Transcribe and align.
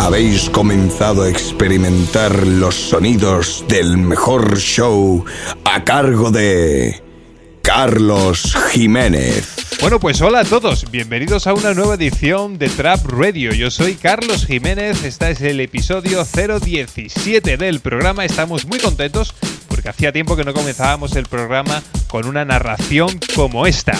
Habéis 0.00 0.48
comenzado 0.48 1.24
a 1.24 1.28
experimentar 1.28 2.46
los 2.46 2.74
sonidos 2.74 3.66
del 3.68 3.98
mejor 3.98 4.58
show 4.58 5.26
a 5.66 5.84
cargo 5.84 6.30
de 6.30 7.02
Carlos 7.60 8.56
Jiménez. 8.72 9.76
Bueno, 9.82 10.00
pues 10.00 10.22
hola 10.22 10.40
a 10.40 10.44
todos, 10.44 10.90
bienvenidos 10.90 11.46
a 11.46 11.52
una 11.52 11.74
nueva 11.74 11.96
edición 11.96 12.56
de 12.56 12.70
Trap 12.70 13.04
Radio. 13.08 13.52
Yo 13.52 13.70
soy 13.70 13.94
Carlos 13.94 14.46
Jiménez, 14.46 15.04
este 15.04 15.32
es 15.32 15.42
el 15.42 15.60
episodio 15.60 16.24
017 16.24 17.58
del 17.58 17.80
programa. 17.80 18.24
Estamos 18.24 18.64
muy 18.64 18.78
contentos 18.78 19.34
porque 19.68 19.90
hacía 19.90 20.12
tiempo 20.12 20.34
que 20.34 20.44
no 20.44 20.54
comenzábamos 20.54 21.14
el 21.14 21.26
programa 21.26 21.82
con 22.08 22.26
una 22.26 22.46
narración 22.46 23.20
como 23.34 23.66
esta. 23.66 23.92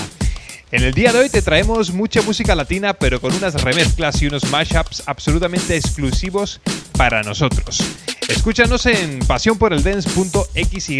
En 0.73 0.85
el 0.85 0.95
día 0.95 1.13
de 1.13 1.19
hoy 1.19 1.29
te 1.29 1.43
traemos 1.43 1.91
mucha 1.93 2.23
música 2.23 2.55
latina, 2.55 2.95
pero 2.95 3.21
con 3.21 3.35
unas 3.35 3.61
remezclas 3.61 4.23
y 4.23 4.29
unos 4.29 4.49
mashups 4.51 5.03
absolutamente 5.07 5.77
exclusivos 5.77 6.61
para 6.97 7.25
nosotros. 7.25 7.83
Escúchanos 8.29 8.87
en 8.87 9.19
pasionporeldance.xyz, 9.27 10.95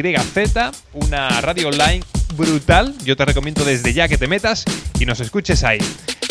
una 0.93 1.41
radio 1.41 1.69
online 1.69 2.01
brutal. 2.35 2.97
Yo 3.05 3.17
te 3.17 3.25
recomiendo 3.25 3.65
desde 3.65 3.93
ya 3.93 4.09
que 4.09 4.19
te 4.19 4.27
metas 4.27 4.65
y 4.99 5.07
nos 5.07 5.21
escuches 5.21 5.63
ahí. 5.63 5.79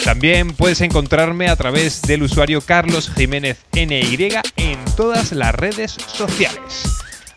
También 0.03 0.52
puedes 0.52 0.81
encontrarme 0.81 1.47
a 1.47 1.56
través 1.56 2.02
del 2.02 2.23
usuario 2.23 2.59
Carlos 2.59 3.09
Jiménez 3.16 3.59
NY 3.72 4.35
en 4.58 4.83
todas 4.97 5.31
las 5.31 5.56
redes 5.56 5.95
sociales. 6.08 6.83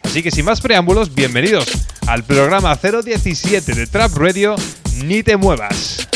Así 0.03 0.25
que 0.25 0.33
sin 0.33 0.47
más 0.47 0.61
preámbulos, 0.61 1.15
bienvenidos 1.15 1.67
al 2.09 2.25
programa 2.25 2.75
017 2.75 3.73
de 3.73 3.87
Trap 3.87 4.17
Radio 4.17 4.57
ni 5.05 5.23
te 5.23 5.37
muevas. 5.37 6.09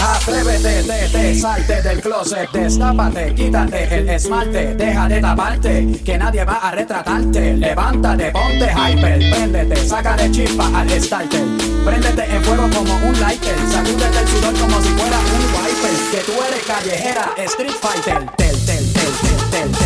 Atrévete, 0.00 0.82
te, 0.84 1.08
te, 1.08 1.40
salte 1.40 1.82
del 1.82 2.00
closet, 2.00 2.50
destápate, 2.52 3.34
quítate 3.34 3.98
el 3.98 4.08
esmalte, 4.08 4.74
deja 4.74 5.08
de 5.08 5.20
taparte, 5.20 6.00
que 6.04 6.18
nadie 6.18 6.44
va 6.44 6.54
a 6.54 6.70
retratarte. 6.70 7.56
Levántate, 7.56 8.30
ponte 8.30 8.66
hyper, 8.66 9.18
préndete, 9.30 9.76
saca 9.88 10.16
de 10.16 10.30
chispa 10.30 10.70
al 10.74 10.90
starter. 11.02 11.44
Préndete 11.84 12.24
en 12.24 12.44
fuego 12.44 12.68
como 12.74 12.94
un 13.08 13.20
lighter, 13.20 13.56
sacúdete 13.70 14.18
el 14.20 14.28
sudor 14.28 14.54
como 14.60 14.80
si 14.82 14.88
fuera 14.90 15.18
un 15.18 15.44
wiper. 15.54 16.10
Que 16.10 16.18
tú 16.18 16.32
eres 16.46 16.64
callejera, 16.66 17.30
street 17.38 17.76
fighter. 17.80 18.30
Tel, 18.36 18.56
tel, 18.66 18.92
tel, 18.92 19.12
tel, 19.22 19.50
tel, 19.50 19.70
tel, 19.72 19.85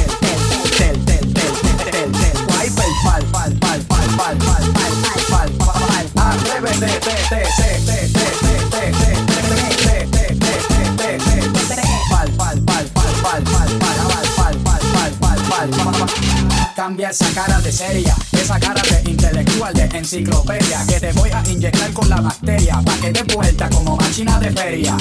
esa 17.10 17.28
cara 17.32 17.60
de 17.60 17.72
seria, 17.72 18.16
esa 18.30 18.60
cara 18.60 18.80
de 18.82 19.10
intelectual 19.10 19.74
de 19.74 19.82
enciclopedia 19.98 20.86
que 20.86 21.00
te 21.00 21.12
voy 21.12 21.28
a 21.30 21.42
inyectar 21.50 21.92
con 21.92 22.08
la 22.08 22.20
bacteria 22.20 22.80
pa' 22.84 22.96
que 22.98 23.10
te 23.10 23.34
vuelta 23.34 23.68
como 23.68 23.96
máquina 23.96 24.38
de 24.38 24.52
feria. 24.52 24.96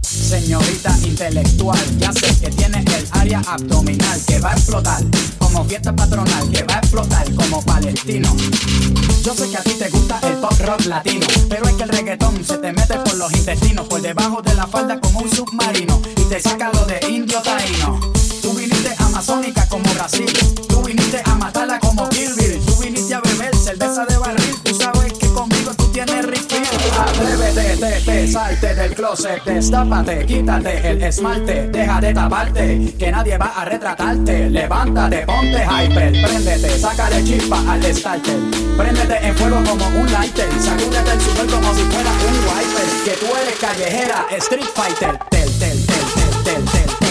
Señorita 0.00 0.96
intelectual, 1.02 1.98
ya 1.98 2.12
sé 2.12 2.34
que 2.40 2.48
tiene 2.48 2.78
el 2.78 3.06
área 3.10 3.42
abdominal 3.46 4.18
que 4.26 4.38
va 4.38 4.52
a 4.52 4.54
explotar 4.54 5.02
como 5.38 5.64
fiesta 5.66 5.94
patronal, 5.94 6.50
que 6.50 6.62
va 6.62 6.76
a 6.76 6.78
explotar 6.78 7.34
como 7.34 7.62
palestino. 7.62 8.34
Yo 9.22 9.34
sé 9.34 9.50
que 9.50 9.56
a 9.58 9.62
ti 9.62 9.74
te 9.78 9.90
gusta 9.90 10.20
el 10.22 10.36
pop 10.36 10.58
rock 10.60 10.86
latino, 10.86 11.26
pero 11.50 11.68
es 11.68 11.74
que 11.74 11.82
el 11.82 11.88
reggaetón 11.90 12.42
se 12.42 12.56
te 12.56 12.72
mete 12.72 12.94
por 12.96 13.16
los 13.16 13.30
intestinos, 13.34 13.86
por 13.86 14.00
debajo 14.00 14.40
de 14.40 14.54
la 14.54 14.66
falda 14.66 14.98
como 14.98 15.20
un 15.20 15.30
submarino 15.30 16.00
y 16.16 16.24
te 16.24 16.40
saca 16.40 16.70
lo 16.72 16.86
de 16.86 17.00
indio 17.10 17.42
taíno. 17.42 18.23
Tú 18.44 18.52
viniste 18.52 18.94
amazónica 18.98 19.66
como 19.70 19.90
Brasil, 19.94 20.30
tú 20.68 20.82
viniste 20.82 21.22
a 21.24 21.34
matarla 21.36 21.80
como 21.80 22.06
Kill 22.10 22.28
Bill, 22.36 22.60
tú 22.66 22.76
viniste 22.76 23.14
a 23.14 23.20
beber 23.22 23.56
cerveza 23.56 24.04
de 24.04 24.18
barril, 24.18 24.54
tú 24.62 24.74
sabes 24.74 25.14
que 25.14 25.28
conmigo 25.28 25.72
tú 25.74 25.86
tienes 25.92 26.26
refill. 26.26 26.62
Atrévete, 27.00 27.76
te, 27.78 28.00
te, 28.02 28.30
salte 28.30 28.74
del 28.74 28.94
closet, 28.94 29.42
destápate, 29.46 30.26
quítate 30.26 30.90
el 30.90 31.02
esmalte, 31.02 31.68
deja 31.68 32.00
de 32.02 32.12
taparte, 32.12 32.94
que 32.98 33.10
nadie 33.10 33.38
va 33.38 33.46
a 33.46 33.64
retratarte. 33.64 34.50
Levántate, 34.50 35.24
ponte 35.24 35.64
hyper, 35.64 36.12
préndete, 36.12 36.78
saca 36.78 37.08
de 37.08 37.24
chispa 37.24 37.62
al 37.66 37.82
starter. 37.82 38.38
Préndete 38.76 39.26
en 39.26 39.34
fuego 39.38 39.56
como 39.66 39.86
un 39.86 40.12
lighter, 40.12 40.48
sacúdete 40.60 41.12
el 41.12 41.20
sudor 41.22 41.46
como 41.46 41.74
si 41.74 41.82
fuera 41.84 42.10
un 42.10 42.36
wiper. 42.44 43.04
Que 43.06 43.10
tú 43.12 43.26
eres 43.40 43.58
callejera, 43.58 44.26
street 44.36 44.66
fighter. 44.74 45.18
Tel, 45.30 45.50
tel, 45.58 45.86
tel, 45.86 46.04
tel, 46.14 46.44
tel, 46.44 46.64
tel, 46.64 47.03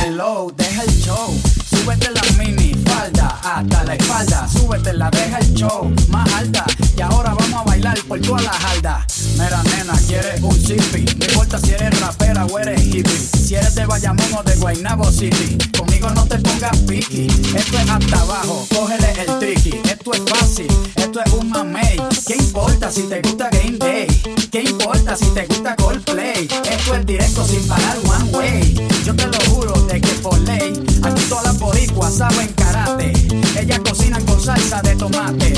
Hello, 0.00 0.52
deja 0.56 0.82
el 0.82 0.90
show, 1.00 1.36
súbete 1.68 2.10
la 2.10 2.22
mini 2.38 2.74
falda 2.84 3.40
hasta 3.42 3.84
la 3.84 3.94
espalda, 3.94 4.48
súbete 4.48 4.92
la 4.92 5.10
deja 5.10 5.38
el 5.38 5.54
show. 5.54 5.92
Más 6.08 6.32
alta 6.32 6.64
y 6.96 7.00
ahora 7.00 7.34
vamos 7.34 7.52
a 7.52 7.62
bailar 7.64 7.73
por 8.08 8.18
toda 8.20 8.40
la 8.40 8.52
jalda. 8.52 9.06
Mira 9.34 9.62
nena, 9.64 9.92
quieres 10.06 10.40
un 10.40 10.54
zippy, 10.54 11.04
no 11.18 11.26
importa 11.26 11.58
si 11.58 11.72
eres 11.72 12.00
rapera 12.00 12.46
o 12.46 12.58
eres 12.58 12.82
hippie, 12.82 13.28
si 13.46 13.54
eres 13.56 13.74
de 13.74 13.84
Bayamón 13.84 14.32
o 14.38 14.42
de 14.42 14.56
Guaynabo 14.56 15.12
City, 15.12 15.58
conmigo 15.76 16.08
no 16.10 16.24
te 16.24 16.38
pongas 16.38 16.76
piqui, 16.78 17.26
esto 17.26 17.78
es 17.78 17.90
hasta 17.90 18.20
abajo, 18.20 18.66
cógele 18.74 19.12
el 19.20 19.38
tricky, 19.38 19.80
esto 19.84 20.14
es 20.14 20.22
fácil, 20.26 20.66
esto 20.96 21.20
es 21.20 21.32
un 21.32 21.50
mamey, 21.50 22.00
¿qué 22.26 22.36
importa 22.36 22.90
si 22.90 23.02
te 23.02 23.20
gusta 23.20 23.50
Game 23.50 23.76
Day? 23.76 24.06
¿Qué 24.50 24.62
importa 24.62 25.16
si 25.16 25.26
te 25.34 25.46
gusta 25.46 25.76
Coldplay? 25.76 26.48
Esto 26.70 26.94
es 26.94 27.06
directo 27.06 27.44
sin 27.44 27.66
parar 27.66 27.98
one 28.04 28.30
way. 28.30 28.88
Yo 29.04 29.14
te 29.14 29.26
lo 29.26 29.38
juro 29.50 29.72
de 29.86 30.00
que 30.00 30.14
por 30.22 30.38
ley, 30.42 30.72
aquí 31.02 31.22
todas 31.28 31.44
las 31.44 31.58
boricuas 31.58 32.14
saben 32.14 32.46
karate. 32.54 33.12
Ellas 33.58 33.80
cocinan 33.80 34.24
con 34.24 34.40
salsa 34.40 34.80
de 34.82 34.94
tomate, 34.94 35.52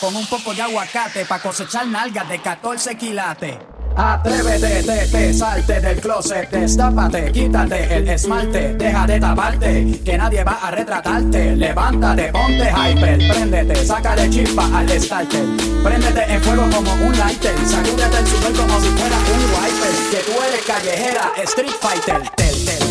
con 0.00 0.14
un 0.14 0.26
poco 0.26 0.54
de 0.54 0.62
aguacate 0.62 1.24
para 1.24 1.42
cosechar 1.42 1.86
nalgas 1.86 2.28
de 2.28 2.40
14 2.40 2.96
quilates. 2.96 3.56
Atrévete, 3.94 4.82
te, 4.84 5.06
te, 5.06 5.34
salte 5.34 5.80
del 5.80 6.00
closet, 6.00 6.48
destápate, 6.50 7.30
quítate 7.30 7.96
el 7.96 8.08
esmalte, 8.08 8.74
deja 8.74 9.06
de 9.06 9.20
taparte, 9.20 10.00
que 10.02 10.16
nadie 10.16 10.44
va 10.44 10.58
a 10.62 10.70
retratarte. 10.70 11.56
Levántate, 11.56 12.32
ponte 12.32 12.70
hyper, 12.70 13.18
préndete, 13.28 13.84
saca 13.84 14.16
de 14.16 14.30
chispa 14.30 14.64
al 14.74 14.88
starter. 14.88 15.44
Préndete 15.82 16.32
en 16.32 16.42
fuego 16.42 16.62
como 16.70 16.92
un 17.06 17.18
lighter, 17.18 17.54
sacúdete 17.66 18.18
el 18.18 18.26
sudor 18.26 18.52
como 18.52 18.80
si 18.80 18.88
fuera 18.88 19.16
un 19.18 19.42
wiper. 19.50 20.10
Que 20.10 20.32
tú 20.32 20.42
eres 20.42 20.64
callejera, 20.64 21.32
street 21.44 21.74
fighter. 21.80 22.22
Tel, 22.36 22.64
tel, 22.64 22.81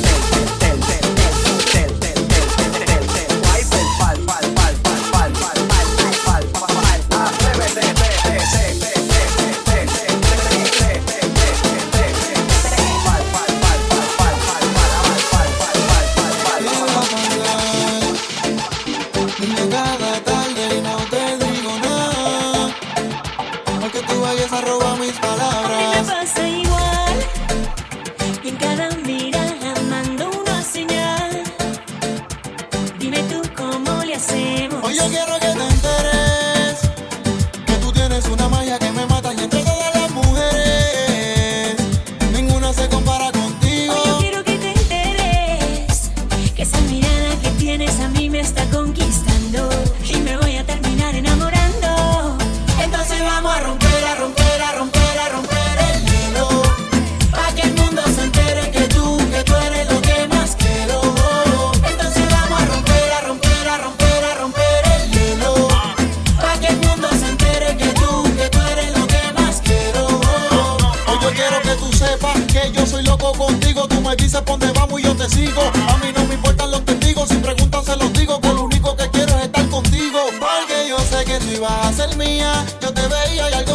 que 71.59 71.75
tú 71.75 71.92
sepas 71.92 72.39
que 72.51 72.71
yo 72.71 72.86
soy 72.86 73.03
loco 73.03 73.31
contigo. 73.33 73.88
Tú 73.88 74.01
me 74.01 74.15
dices 74.15 74.42
por 74.42 74.59
dónde 74.59 74.71
vamos 74.80 75.00
y 75.00 75.03
yo 75.03 75.15
te 75.15 75.30
sigo. 75.30 75.62
A 75.62 75.98
mí 75.98 76.12
no 76.15 76.25
me 76.25 76.36
importan 76.36 76.71
los 76.71 76.83
testigos, 76.86 77.30
si 77.30 77.36
preguntan 77.36 77.83
se 77.83 77.95
los 77.98 78.12
digo. 78.13 78.39
Que 78.39 78.50
lo 78.50 78.63
único 78.63 78.95
que 78.95 79.09
quiero 79.09 79.38
es 79.38 79.45
estar 79.45 79.68
contigo. 79.69 80.19
Porque 80.39 80.88
yo 80.88 80.98
sé 81.00 81.25
que 81.25 81.39
tú 81.39 81.48
ibas 81.56 81.86
a 81.86 81.94
ser 81.94 82.15
mía. 82.18 82.65
Yo 82.81 82.94
te 82.94 83.01
veía 83.07 83.50
y 83.50 83.53
algo 83.53 83.70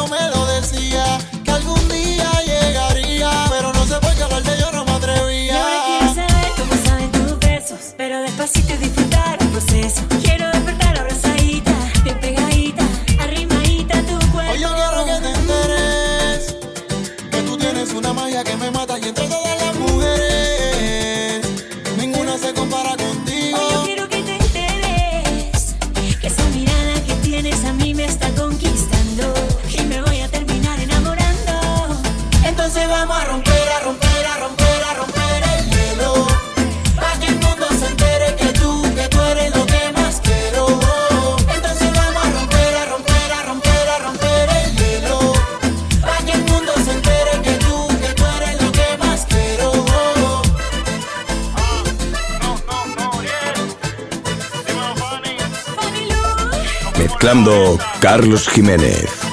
Carlos 58.01 58.47
Jiménez. 58.55 59.26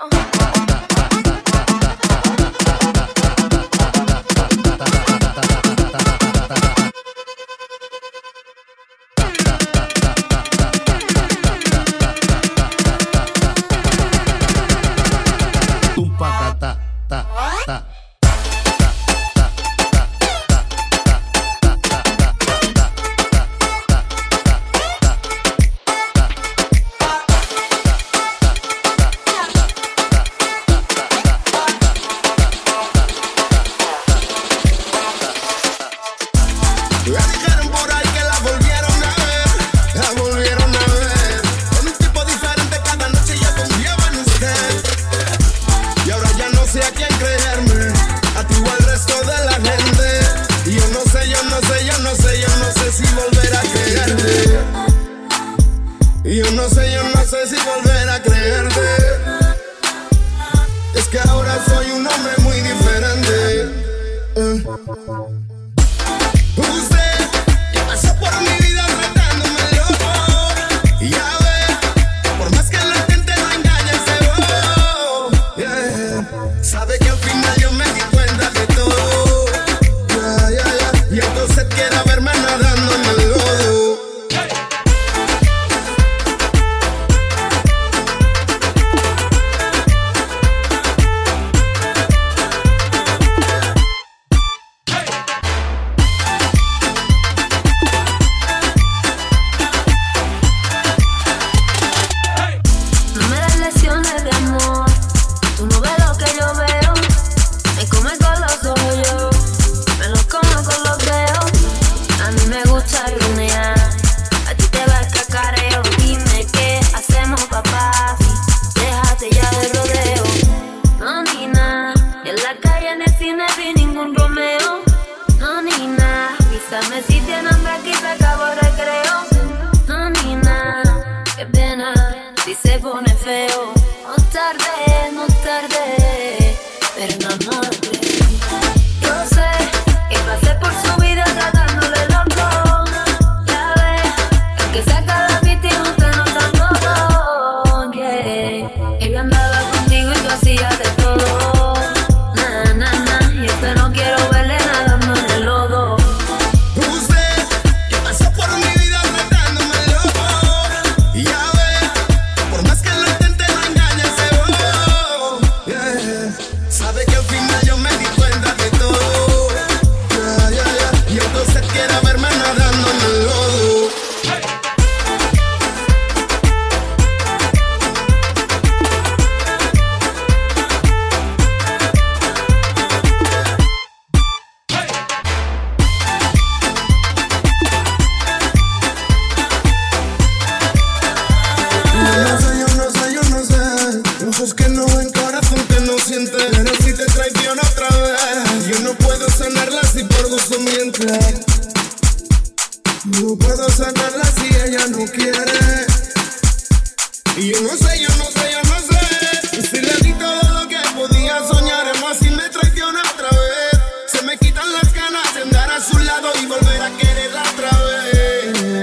Oh. 0.00 0.37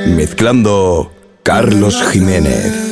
Mezclando 0.05 1.11
Carlos 1.43 2.01
Jiménez. 2.11 2.84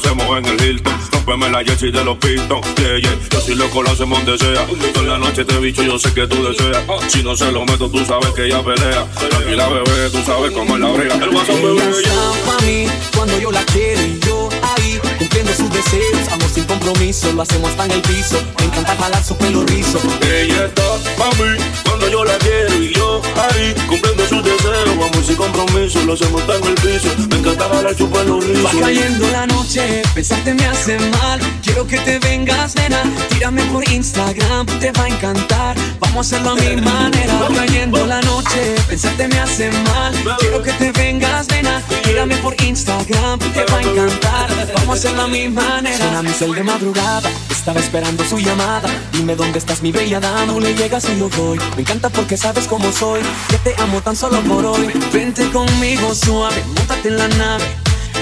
hacemos 0.00 0.38
en 0.38 0.46
el 0.46 0.62
Hilton. 0.62 0.94
Rompeme 1.12 1.50
la 1.50 1.64
jersey 1.64 1.90
de 1.90 2.04
los 2.04 2.16
Pistons. 2.18 2.66
Yeah, 2.76 2.98
yeah. 2.98 3.18
Yo 3.30 3.40
soy 3.40 3.54
loco, 3.54 3.82
lo 3.82 3.90
hacemos 3.90 4.24
donde 4.24 4.38
sea. 4.38 4.66
Toda 4.92 5.06
la 5.06 5.18
noche 5.18 5.44
te 5.44 5.58
bicho, 5.58 5.82
yo 5.82 5.98
sé 5.98 6.12
que 6.12 6.26
tú 6.26 6.42
deseas. 6.44 6.84
Si 7.08 7.22
no 7.22 7.36
se 7.36 7.50
lo 7.52 7.64
meto, 7.64 7.90
tú 7.90 8.04
sabes 8.04 8.30
que 8.30 8.46
ella 8.46 8.62
pelea. 8.62 9.06
Tranquila, 9.12 9.68
bebé, 9.68 10.10
tú 10.10 10.22
sabes 10.24 10.50
cómo 10.52 10.74
es 10.74 10.80
la 10.80 10.90
brega. 10.90 11.14
El 11.14 11.30
guasón 11.30 11.62
bebé. 11.62 11.82
para 12.46 12.66
mí 12.66 12.86
cuando 13.14 13.38
yo 13.38 13.50
la 13.50 13.64
quiero 13.66 14.02
y 14.02 14.18
yo 14.20 14.48
ahí 14.76 15.00
cumpliendo 15.18 15.52
sus 15.54 15.70
deseos. 15.70 16.28
Amor 16.30 16.48
sin 16.48 16.64
compromiso, 16.64 17.32
lo 17.32 17.42
hacemos 17.42 17.70
hasta 17.70 17.84
en 17.86 17.92
el 17.92 18.02
piso. 18.02 18.42
Me 18.58 18.66
encanta 18.66 18.96
jalar 18.96 19.24
su 19.24 19.36
pelo 19.36 19.64
rizo. 19.64 20.00
Ella 20.22 20.66
está 20.66 20.82
para 21.16 21.30
mí 21.32 21.62
cuando 21.84 22.08
yo 22.08 22.24
la 22.24 22.36
quiero 22.38 22.59
amor 25.20 25.24
sin 25.24 25.36
compromiso, 25.36 26.04
lo 26.04 26.12
hacemos 26.14 26.46
tan 26.46 26.64
el 26.64 26.74
piso. 26.74 27.08
Me 27.30 27.36
encanta 27.36 27.82
la 27.82 27.94
chupa 27.94 28.20
en 28.22 28.28
los 28.28 28.44
rizos. 28.44 28.64
Va 28.64 28.80
cayendo 28.80 29.26
la 29.30 29.46
noche, 29.46 30.02
pensarte 30.14 30.54
me 30.54 30.66
hace 30.66 30.98
mal 30.98 31.40
Quiero 31.70 31.86
que 31.86 31.98
te 32.00 32.18
vengas, 32.18 32.74
nena. 32.74 33.00
Tírame 33.28 33.62
por 33.66 33.88
Instagram, 33.88 34.66
te 34.80 34.90
va 34.90 35.04
a 35.04 35.08
encantar. 35.08 35.76
Vamos 36.00 36.16
a 36.16 36.20
hacerlo 36.36 36.50
a 36.50 36.54
mi 36.56 36.82
manera. 36.82 37.32
Cayendo 37.54 38.06
la 38.06 38.20
noche, 38.22 38.74
pensarte 38.88 39.28
me 39.28 39.38
hace 39.38 39.70
mal. 39.70 40.12
Quiero 40.40 40.64
que 40.64 40.72
te 40.72 40.90
vengas, 40.90 41.46
nena. 41.48 41.80
Tírame 42.02 42.36
por 42.38 42.60
Instagram, 42.60 43.38
te 43.38 43.64
va 43.66 43.78
a 43.78 43.82
encantar. 43.82 44.50
Vamos 44.74 44.88
a 44.88 44.98
hacerlo 44.98 45.22
a 45.22 45.28
mi 45.28 45.48
manera. 45.48 45.96
Suena 45.96 46.22
mi 46.22 46.30
cel 46.30 46.54
de 46.54 46.64
madrugada, 46.64 47.30
estaba 47.48 47.78
esperando 47.78 48.24
su 48.24 48.38
llamada. 48.40 48.88
Dime 49.12 49.36
dónde 49.36 49.60
estás, 49.60 49.80
mi 49.80 49.92
bella 49.92 50.18
dama. 50.18 50.46
No 50.46 50.58
le 50.58 50.74
llegas 50.74 51.04
y 51.08 51.20
yo 51.20 51.28
voy. 51.28 51.60
Me 51.76 51.82
encanta 51.82 52.08
porque 52.08 52.36
sabes 52.36 52.66
cómo 52.66 52.90
soy. 52.90 53.20
Que 53.48 53.58
te 53.58 53.80
amo 53.80 54.00
tan 54.00 54.16
solo 54.16 54.40
por 54.40 54.66
hoy. 54.66 54.90
Vente 55.12 55.48
conmigo 55.50 56.16
suave, 56.16 56.64
montate 56.74 57.10
en 57.10 57.16
la 57.16 57.28
nave. 57.28 57.64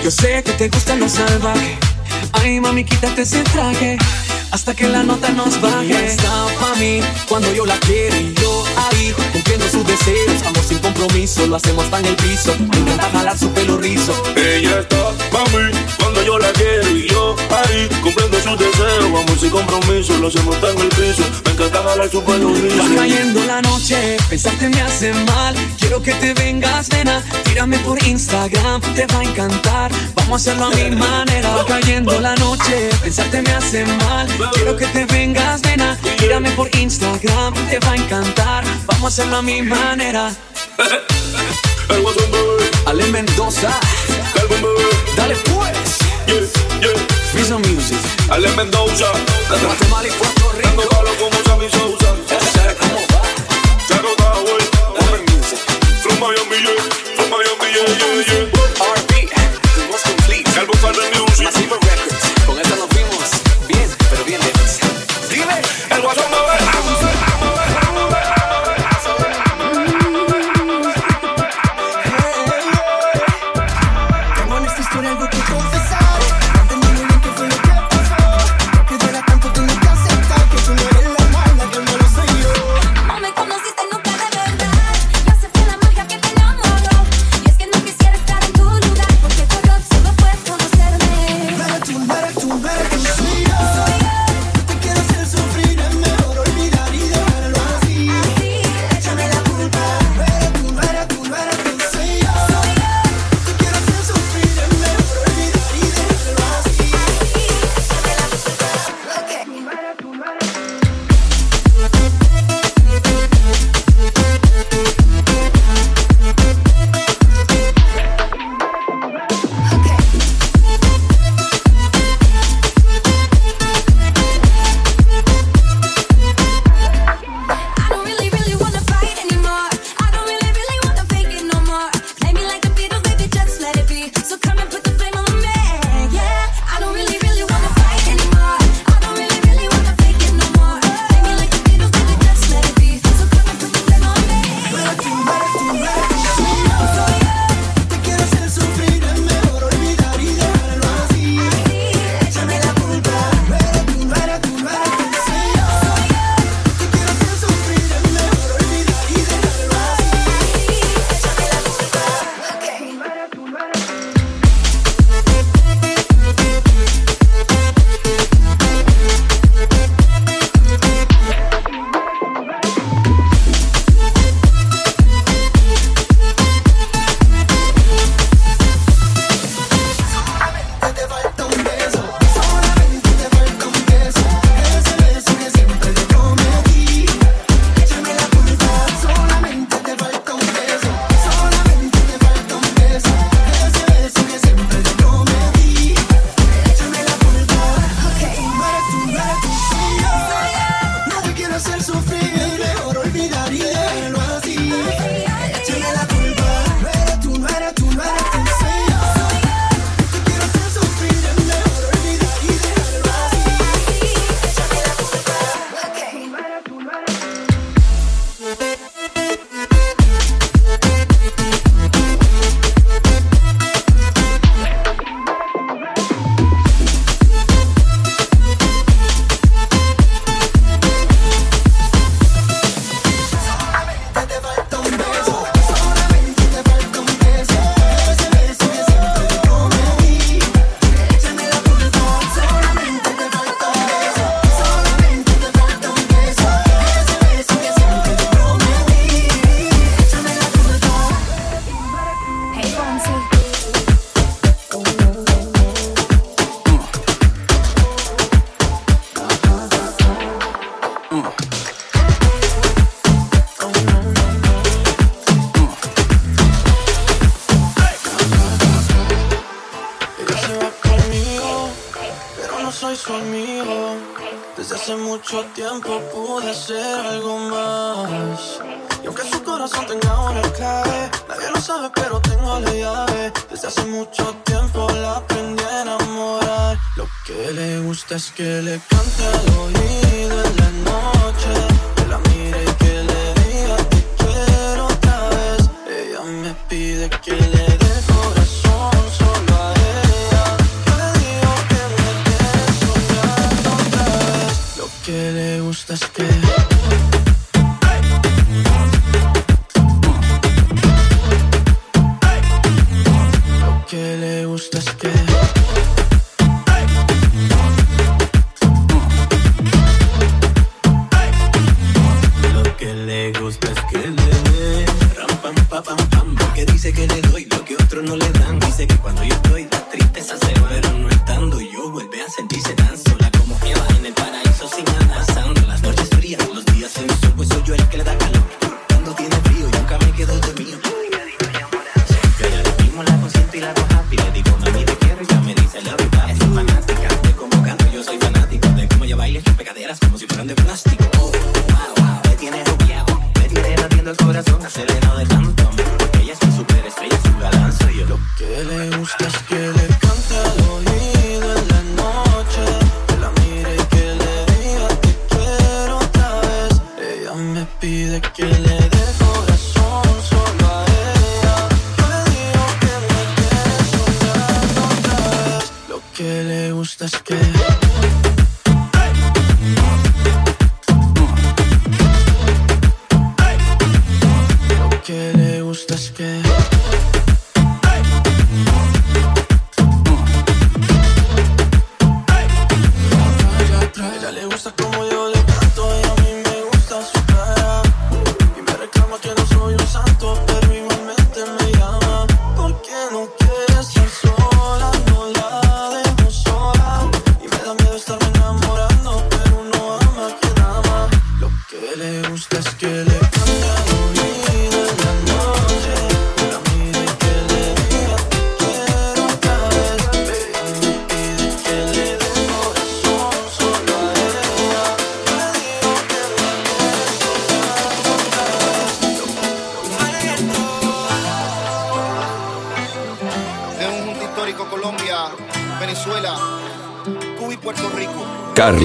Yo 0.04 0.10
sé 0.10 0.42
que 0.42 0.52
te 0.52 0.68
gusta 0.68 0.96
lo 0.96 1.08
salvaje 1.08 1.87
Ay, 2.32 2.60
mami, 2.60 2.84
quítate 2.84 3.22
ese 3.22 3.42
traje 3.44 3.96
hasta 4.50 4.74
que 4.74 4.88
la 4.88 5.02
nota 5.02 5.30
nos 5.30 5.60
baje. 5.60 6.06
Está 6.06 6.46
pa' 6.60 6.74
mí 6.76 7.00
cuando 7.28 7.52
yo 7.52 7.64
la 7.66 7.78
quiero 7.80 8.16
y 8.16 8.34
yo 8.34 8.64
ahí 8.90 9.14
cumpliendo 9.32 9.68
sus 9.68 9.86
deseos. 9.86 10.42
Amor 10.46 10.64
sin 10.64 10.78
compromiso, 10.78 11.46
lo 11.46 11.56
hacemos 11.56 11.90
tan 11.90 12.04
el 12.04 12.16
piso. 12.16 12.54
Me 12.58 12.78
encanta 12.78 13.10
jalar 13.12 13.38
su 13.38 13.50
pelo 13.50 13.78
rizo. 13.78 14.12
Ella 14.36 14.80
está 14.80 15.10
pa' 15.30 15.44
mí 15.56 15.70
cuando 15.98 16.22
yo 16.22 16.38
la 16.38 16.52
quiero 16.52 16.90
y 16.90 17.08
yo 17.08 17.36
ahí 17.50 17.88
cumpliendo 18.02 18.40
sus 18.40 18.58
deseos. 18.58 19.04
Amor 19.04 19.38
sin 19.38 19.50
compromiso, 19.50 20.16
lo 20.18 20.28
hacemos 20.28 20.60
tan 20.60 20.78
el 20.78 20.88
piso. 20.88 21.22
Me 21.44 21.52
encanta 21.52 21.82
jalar 21.82 22.10
su 22.10 22.22
pelo 22.24 22.48
rizo. 22.54 22.76
Va 22.78 22.96
cayendo 22.96 23.44
la 23.44 23.62
noche, 23.62 24.16
pensarte 24.28 24.68
me 24.68 24.80
hace 24.80 25.12
mal. 25.12 25.54
Quiero 25.78 26.02
que 26.02 26.12
te 26.14 26.34
vengas, 26.34 26.88
nena. 26.90 27.22
Tírame 27.44 27.78
por 27.80 28.02
Instagram, 28.04 28.80
te 28.94 29.06
va 29.06 29.20
a 29.20 29.24
encantar. 29.24 29.90
Vamos 30.14 30.32
a 30.46 30.52
hacerlo 30.52 30.66
a 30.66 30.70
mi 30.70 30.96
manera. 30.96 31.54
Va 31.54 31.64
cayendo 31.66 32.18
la 32.20 32.34
noche, 32.36 32.90
pensarte 33.02 33.42
me 33.42 33.50
hace 33.52 33.84
mal. 33.84 34.28
Quiero 34.38 34.76
que 34.76 34.86
te 34.86 35.04
vengas, 35.06 35.62
nena. 35.62 35.98
Mírame 36.20 36.50
por 36.52 36.72
Instagram, 36.76 37.54
te 37.68 37.80
va 37.80 37.92
a 37.92 37.96
encantar. 37.96 38.64
Vamos 38.86 39.04
a 39.04 39.08
hacerlo 39.08 39.38
a 39.38 39.42
mi 39.42 39.62
manera. 39.62 40.32
Ale 42.86 43.04
Mendoza. 43.08 43.70
Dale 45.16 45.34
pues. 45.34 45.98
Yeah, 46.26 46.94
yeah. 47.34 47.58
Music. 47.58 47.98
Ale 48.30 48.48
Mendoza. 48.50 49.10
Guatemala 49.48 50.06
y 50.06 50.10
Puerto 50.12 50.52
Rico. 50.52 50.88
Dando 50.88 51.14
como 51.18 51.42
Sammy 51.44 51.68
Sousa. 51.70 52.14
¿Sabes 52.54 52.76
cómo 52.78 53.00
va? 53.12 53.22
Charo 53.88 54.14
Tower. 54.16 54.62
Ale 55.00 55.18
Music. 55.32 55.58
From 56.02 56.20
Miami, 56.20 56.62
yeah. 56.62 56.78
From 57.16 57.28
Miami, 57.30 57.68
yeah, 57.74 57.88
yeah, 57.98 58.22
yeah. 58.28 58.94
RB. 58.94 59.28
The 59.74 59.88
most 59.88 60.04
complete. 60.04 60.44
Calvo 60.54 60.74
Fallon 60.74 61.10
Music. 61.26 61.87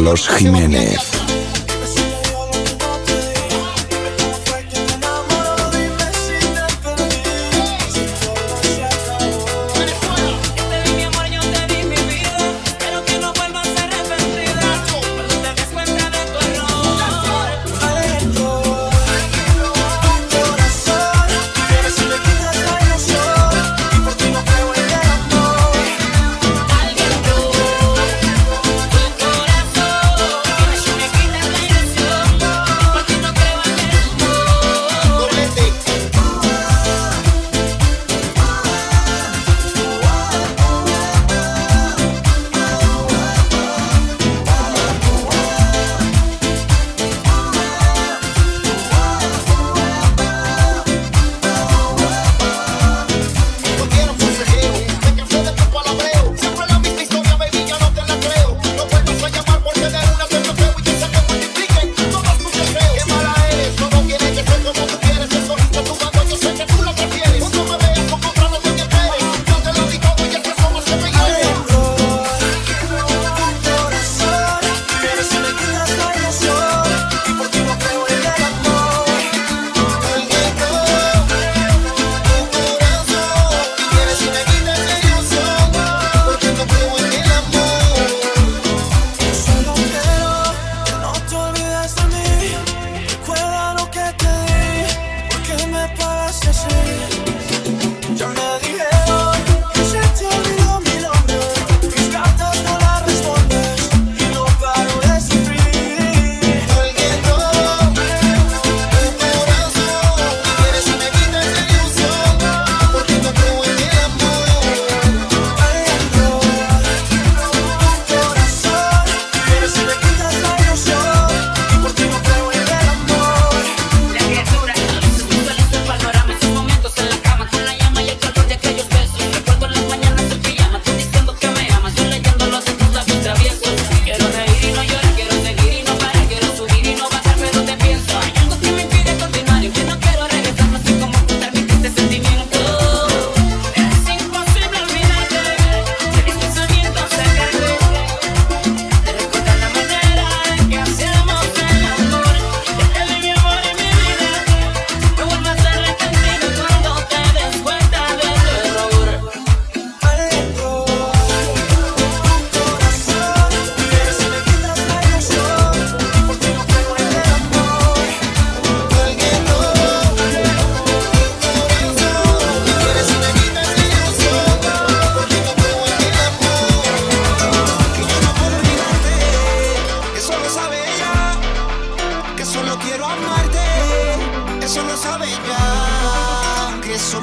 Carlos 0.04 0.28
Jiménez. 0.38 1.23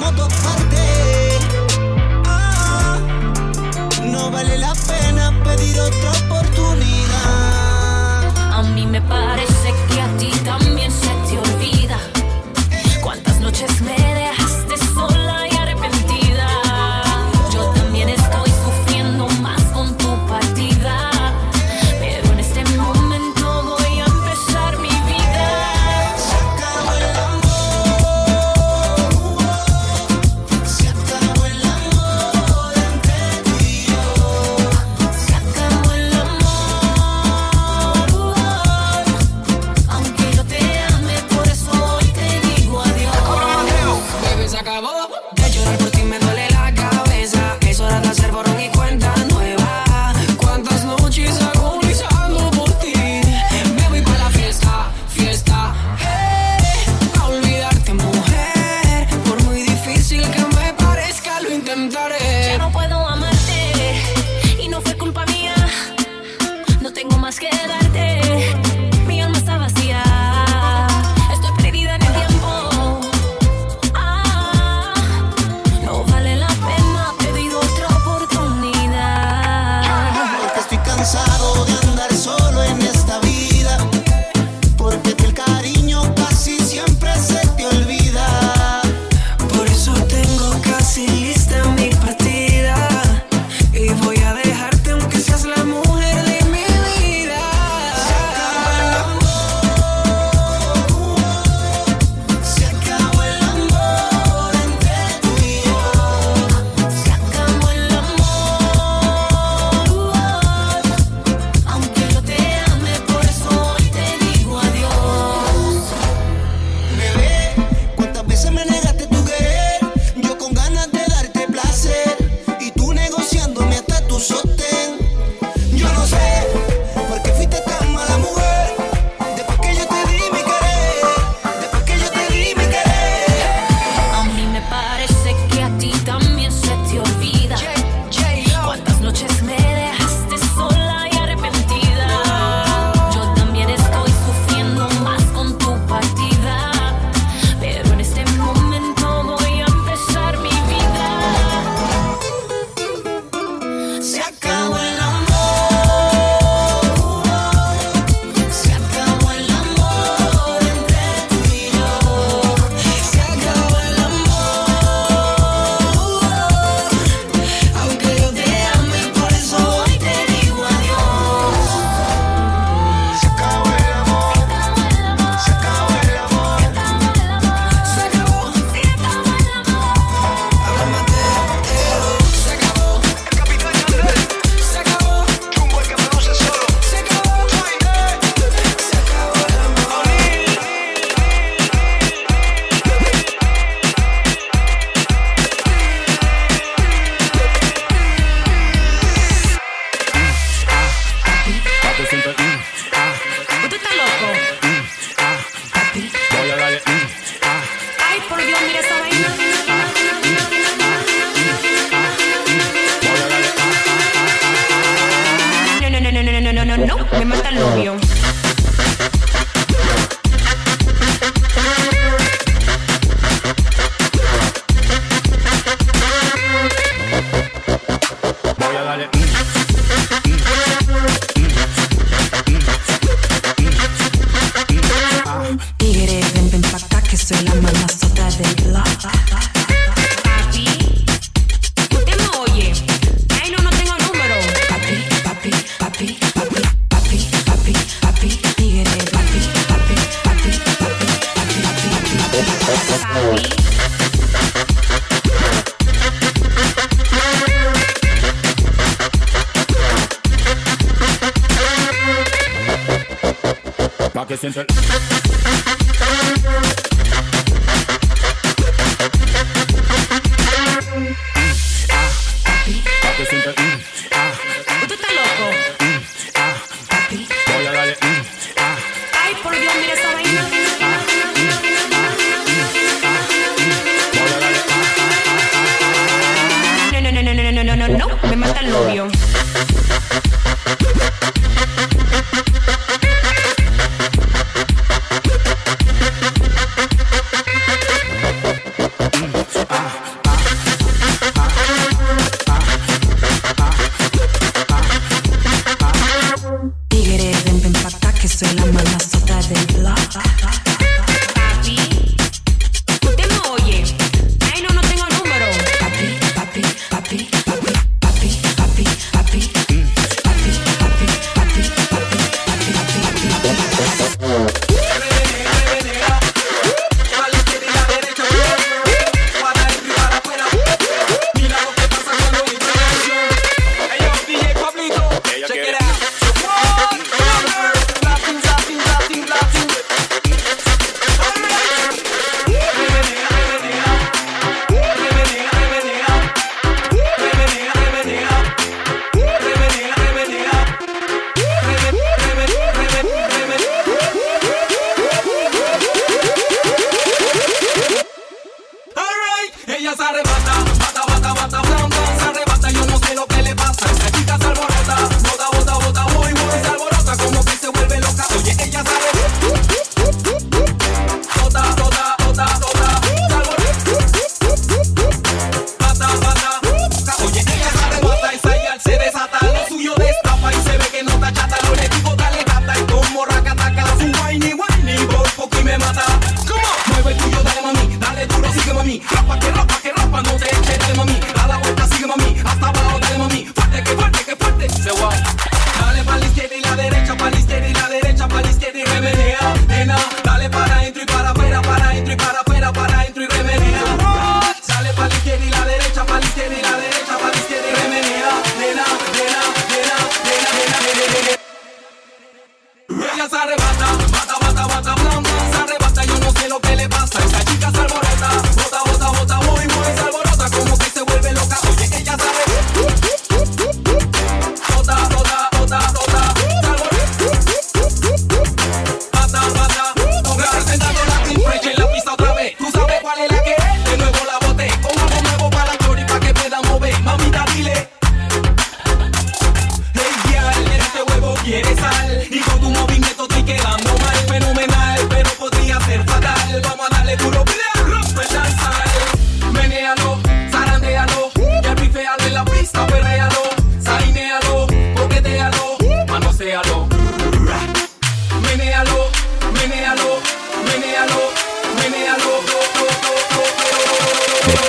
moto 0.01 0.25
aparte. 0.25 0.83
Ah, 2.25 2.99
no 4.03 4.31
vale 4.31 4.57
la 4.59 4.73
pena 4.75 5.33
pedir 5.45 5.79
otra 5.79 6.11
oportunidad. 6.25 7.19
A 8.59 8.63
mí 8.75 8.87
me 8.87 9.01
parece 9.03 9.69
que 9.89 9.89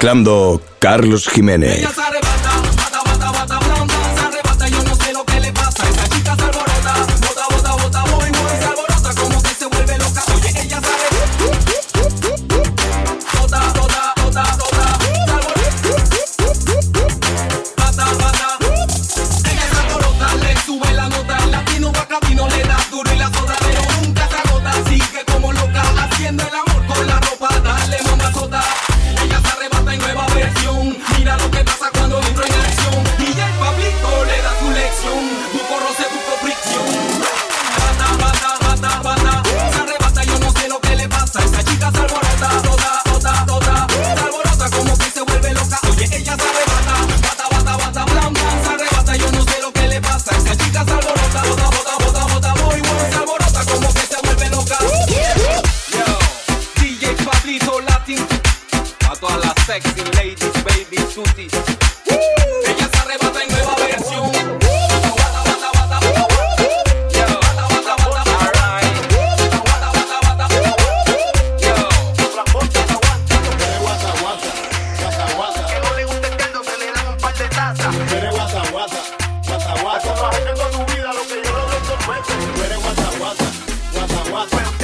mezclando 0.02 0.60
Carlos 0.80 1.28
Jiménez. 1.28 1.86
grasa. 77.62 77.92
Tú 77.92 78.16
eres 78.16 78.32
guasa, 78.32 78.62
guasa, 78.72 79.02
guasa, 79.48 79.82
guasa. 79.82 80.30
Hace 80.30 80.40
tu 80.72 80.94
vida 80.94 81.14
lo 81.14 81.24
que 81.28 81.42
yo 81.44 81.52
logro 81.52 81.78
en 81.78 81.88
dos. 81.88 82.56
Tú 82.56 82.64
eres 82.64 82.80
guasa, 82.82 83.18
guasa, 83.20 83.46
guasa, 83.94 84.30
guasa. 84.30 84.81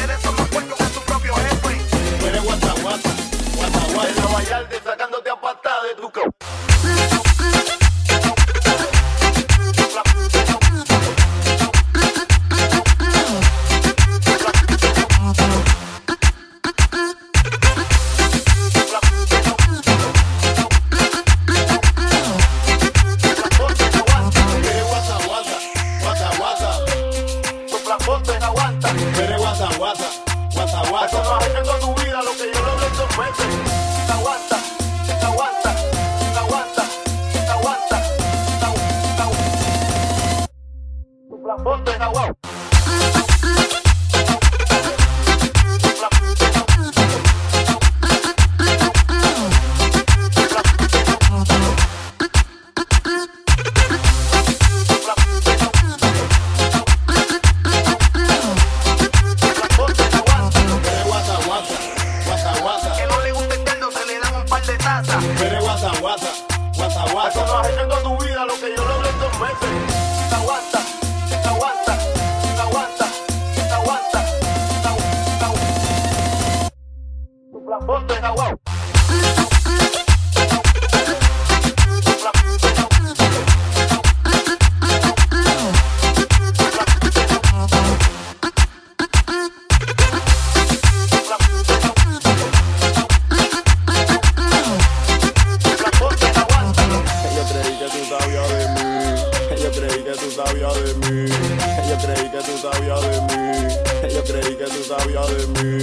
Yo 101.08 101.98
creí 102.04 102.30
que 102.30 102.38
tú 102.40 102.58
sabías 102.58 103.02
de 103.02 103.22
mí. 103.22 104.14
Yo 104.14 104.24
creí 104.26 104.58
que 104.58 104.66
tú 104.66 104.84
sabías 104.84 105.28
de 105.30 105.48
mí. 105.48 105.82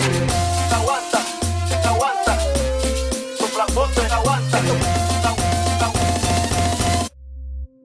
Te 0.68 0.74
aguanta, 0.74 1.18
te 1.66 1.88
aguanta. 1.88 2.38
Sopla 3.38 3.64
te 3.94 4.12
aguanta. 4.12 4.58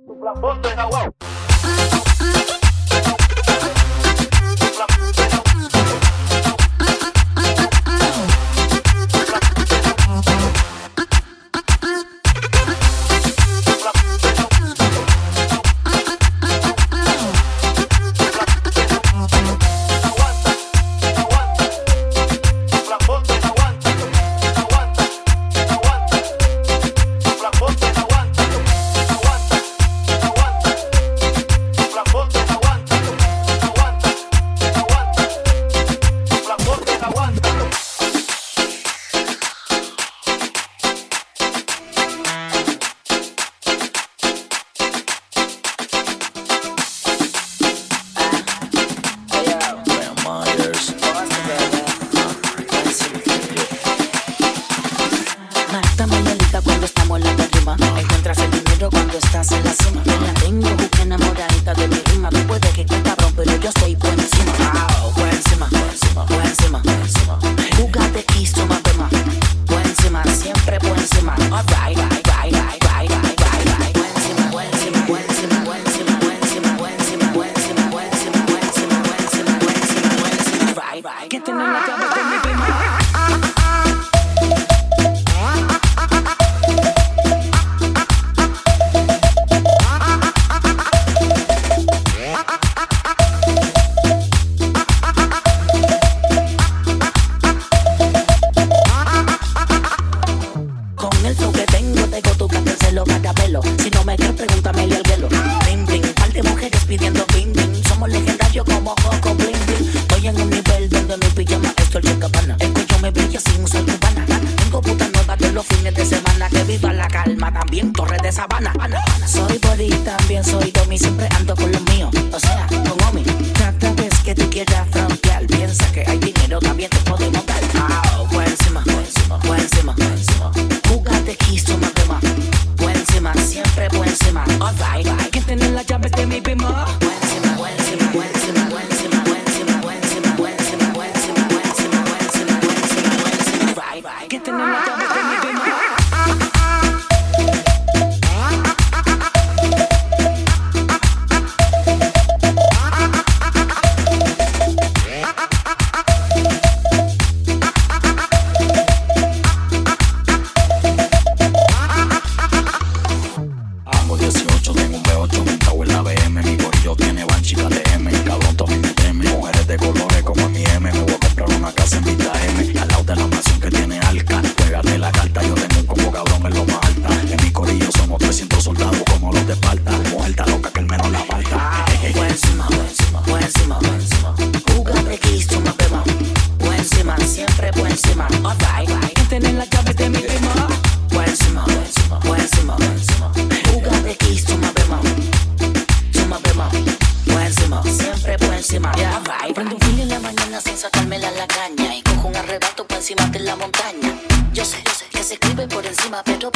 Sopla 0.05 0.61
te 0.61 0.69
aguanta. 0.69 1.18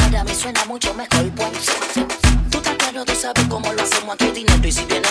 ahora 0.04 0.24
me 0.24 0.34
suena 0.34 0.64
mucho 0.66 0.94
mejor. 0.94 1.30
Pues. 1.30 1.66
Tú 2.50 2.58
estás 2.58 2.74
claro, 2.76 3.04
tú 3.04 3.14
sabes 3.14 3.44
cómo 3.48 3.72
lo 3.72 3.82
hacemos 3.82 4.14
a 4.14 4.16
tu 4.16 4.30
dinero 4.32 4.66
y 4.66 4.72
si 4.72 4.82
tienes 4.84 5.10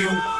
you. 0.00 0.39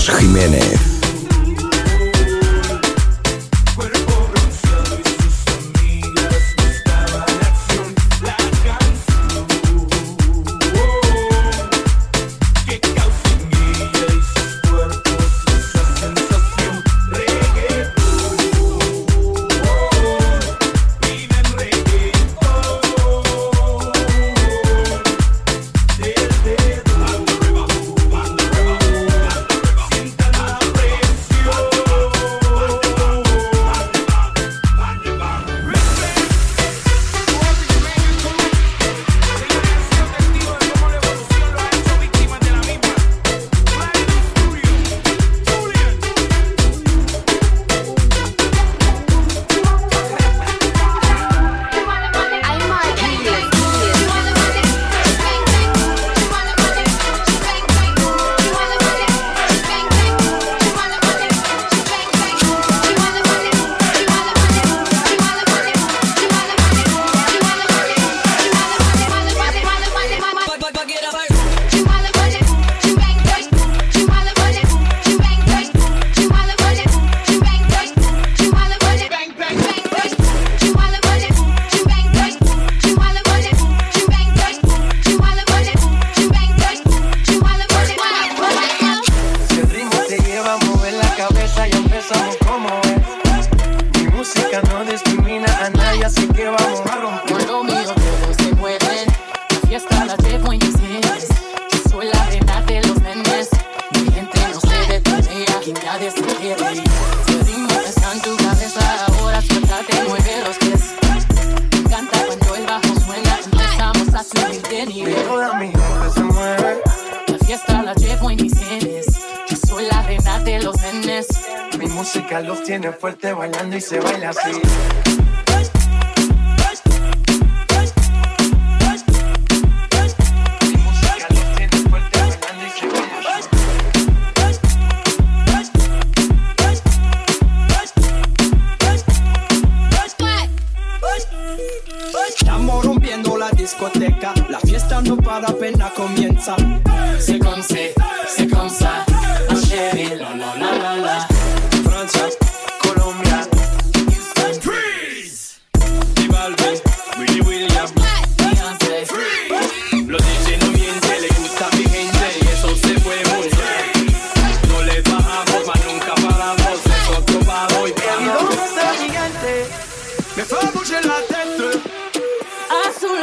Carlos 0.00 0.20
Jiménez. 0.20 0.59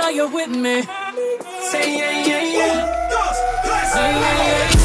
you're 0.10 0.30
with 0.30 0.50
me. 0.50 0.84
Say 1.70 1.98
yeah, 1.98 2.26
yeah, 2.26 2.44
yeah. 2.44 3.08
Say 3.94 4.12
yeah, 4.12 4.72
yeah. 4.72 4.77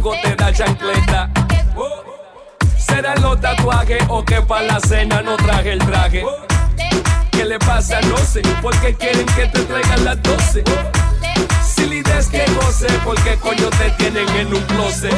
conmigo 0.00 0.14
te 0.22 0.34
da 0.36 0.52
chancleta. 0.52 1.30
¿Serán 2.78 3.20
los 3.22 3.40
tatuajes 3.40 4.02
o 4.08 4.24
que 4.24 4.40
para 4.42 4.62
la 4.62 4.80
cena 4.80 5.22
no 5.22 5.36
traje 5.36 5.72
el 5.72 5.78
traje? 5.78 6.24
¿Qué 7.30 7.44
le 7.44 7.58
pasa? 7.58 8.00
No 8.02 8.16
sé, 8.18 8.42
porque 8.62 8.94
quieren 8.94 9.26
que 9.26 9.46
te 9.46 9.60
traigan 9.62 10.04
las 10.04 10.22
12. 10.22 10.64
Si 11.62 11.86
lides 11.86 12.28
que 12.28 12.44
goce, 12.54 12.86
porque 13.04 13.36
coño 13.36 13.68
te 13.70 13.90
tienen 13.92 14.28
en 14.36 14.54
un 14.54 14.62
closet. 14.62 15.14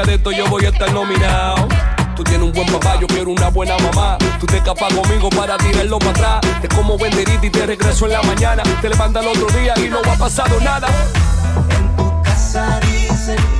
día 0.00 0.12
de 0.12 0.14
esto 0.16 0.30
yo 0.32 0.46
voy 0.48 0.64
a 0.64 0.68
estar 0.68 0.92
nominado. 0.92 1.68
Tú 2.16 2.24
tienes 2.24 2.42
un 2.42 2.52
buen 2.52 2.66
papá, 2.66 2.98
yo 3.00 3.06
quiero 3.06 3.30
una 3.30 3.48
buena 3.48 3.76
mamá. 3.78 4.18
Tú 4.38 4.46
te 4.46 4.58
escapas 4.58 4.92
conmigo 4.92 5.30
para 5.30 5.56
tirarlo 5.56 5.98
para 5.98 6.10
atrás. 6.10 6.60
Te 6.60 6.68
como 6.68 6.98
banderita 6.98 7.46
y 7.46 7.50
te 7.50 7.66
regreso 7.66 8.06
en 8.06 8.12
la 8.12 8.22
mañana. 8.22 8.62
Te 8.80 8.88
levantas 8.88 9.24
el 9.24 9.30
otro 9.30 9.46
día 9.58 9.74
y 9.76 9.88
no 9.88 9.98
ha 9.98 10.16
pasado 10.16 10.60
nada. 10.60 10.88
En 11.70 11.96
tu 11.96 12.22
casa 12.22 12.80
dicen 12.80 13.59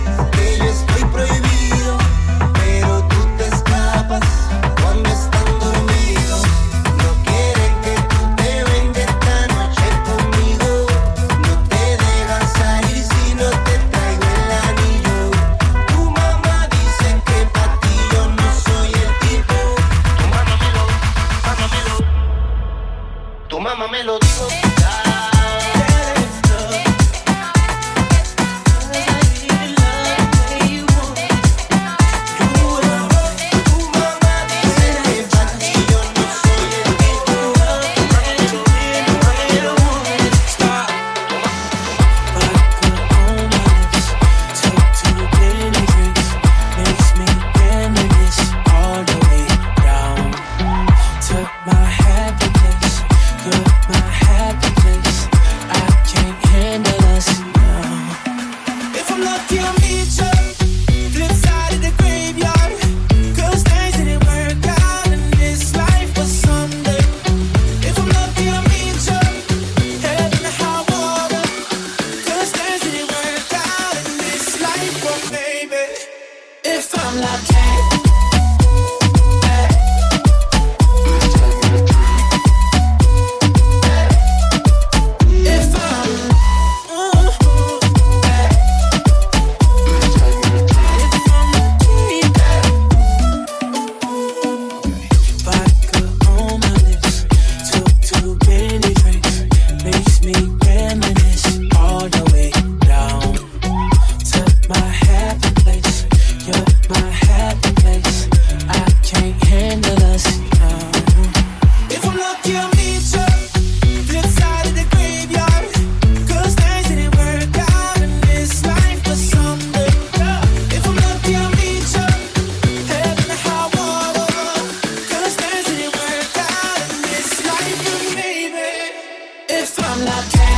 I'm 130.01 130.07
not 130.07 130.50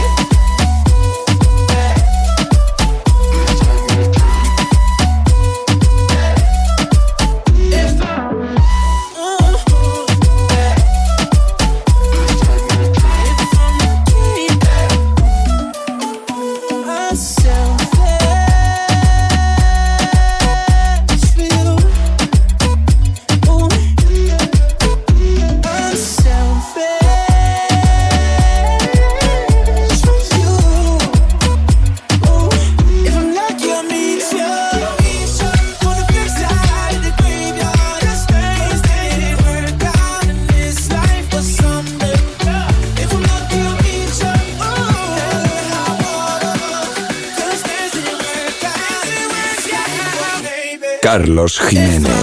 Carlos 51.59 51.71
Jiménez. 51.71 52.22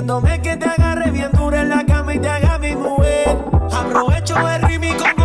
pidiéndome 0.00 0.40
que 0.40 0.56
te 0.56 0.66
agarre 0.66 1.10
bien 1.10 1.30
dura 1.32 1.60
en 1.60 1.68
la 1.68 1.84
cama 1.84 2.14
y 2.14 2.18
te 2.18 2.28
haga 2.28 2.58
mi 2.58 2.74
mujer. 2.74 3.36
Aprovecho 3.70 4.36
el 4.48 4.62
ritmo 4.62 5.19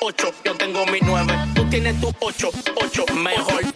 ocho, 0.00 0.32
yo 0.44 0.54
tengo 0.54 0.84
mi 0.86 0.98
nueve. 1.02 1.34
Tú 1.54 1.68
tienes 1.68 2.00
tu 2.00 2.12
ocho, 2.20 2.50
ocho, 2.76 3.04
mejor 3.14 3.73